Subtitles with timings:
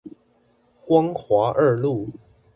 [0.83, 2.09] 光華二路